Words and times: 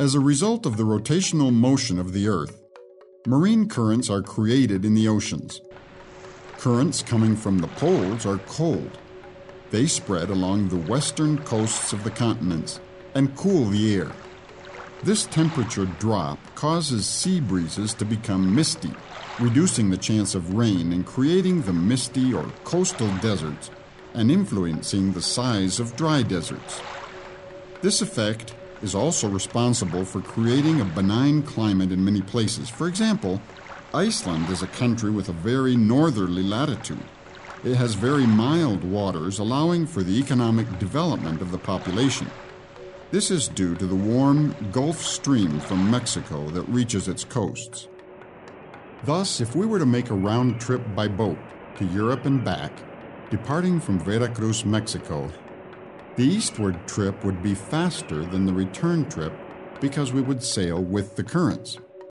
As 0.00 0.14
a 0.14 0.18
result 0.18 0.64
of 0.64 0.78
the 0.78 0.84
rotational 0.84 1.52
motion 1.52 1.98
of 1.98 2.14
the 2.14 2.26
Earth, 2.26 2.62
marine 3.26 3.68
currents 3.68 4.08
are 4.08 4.22
created 4.22 4.86
in 4.86 4.94
the 4.94 5.06
oceans. 5.06 5.60
Currents 6.56 7.02
coming 7.02 7.36
from 7.36 7.58
the 7.58 7.66
poles 7.66 8.24
are 8.24 8.38
cold. 8.46 8.96
They 9.70 9.84
spread 9.84 10.30
along 10.30 10.68
the 10.68 10.90
western 10.90 11.36
coasts 11.44 11.92
of 11.92 12.02
the 12.02 12.10
continents 12.10 12.80
and 13.14 13.36
cool 13.36 13.66
the 13.66 13.94
air. 13.94 14.10
This 15.02 15.26
temperature 15.26 15.84
drop 15.98 16.38
causes 16.54 17.06
sea 17.06 17.38
breezes 17.38 17.92
to 17.92 18.06
become 18.06 18.54
misty, 18.54 18.94
reducing 19.38 19.90
the 19.90 19.98
chance 19.98 20.34
of 20.34 20.54
rain 20.54 20.94
and 20.94 21.04
creating 21.04 21.60
the 21.60 21.74
misty 21.74 22.32
or 22.32 22.50
coastal 22.64 23.14
deserts 23.18 23.70
and 24.14 24.30
influencing 24.30 25.12
the 25.12 25.20
size 25.20 25.78
of 25.78 25.94
dry 25.94 26.22
deserts. 26.22 26.80
This 27.82 28.00
effect 28.00 28.54
is 28.82 28.94
also 28.94 29.28
responsible 29.28 30.04
for 30.04 30.20
creating 30.20 30.80
a 30.80 30.84
benign 30.84 31.42
climate 31.42 31.92
in 31.92 32.04
many 32.04 32.22
places. 32.22 32.68
For 32.68 32.88
example, 32.88 33.40
Iceland 33.92 34.48
is 34.50 34.62
a 34.62 34.68
country 34.68 35.10
with 35.10 35.28
a 35.28 35.32
very 35.32 35.76
northerly 35.76 36.42
latitude. 36.42 37.02
It 37.62 37.74
has 37.74 37.94
very 37.94 38.26
mild 38.26 38.84
waters, 38.84 39.38
allowing 39.38 39.86
for 39.86 40.02
the 40.02 40.18
economic 40.18 40.78
development 40.78 41.42
of 41.42 41.50
the 41.50 41.58
population. 41.58 42.30
This 43.10 43.30
is 43.30 43.48
due 43.48 43.74
to 43.74 43.86
the 43.86 43.94
warm 43.94 44.54
Gulf 44.72 45.02
Stream 45.02 45.60
from 45.60 45.90
Mexico 45.90 46.48
that 46.50 46.68
reaches 46.68 47.08
its 47.08 47.24
coasts. 47.24 47.88
Thus, 49.04 49.40
if 49.40 49.56
we 49.56 49.66
were 49.66 49.78
to 49.78 49.86
make 49.86 50.10
a 50.10 50.14
round 50.14 50.60
trip 50.60 50.82
by 50.94 51.08
boat 51.08 51.38
to 51.76 51.84
Europe 51.86 52.24
and 52.24 52.44
back, 52.44 52.72
departing 53.30 53.80
from 53.80 53.98
Veracruz, 53.98 54.64
Mexico, 54.64 55.30
the 56.20 56.26
eastward 56.26 56.86
trip 56.86 57.24
would 57.24 57.42
be 57.42 57.54
faster 57.54 58.26
than 58.26 58.44
the 58.44 58.52
return 58.52 59.08
trip 59.08 59.32
because 59.80 60.12
we 60.12 60.20
would 60.20 60.42
sail 60.42 60.84
with 60.84 61.16
the 61.16 61.24
currents. 61.24 61.78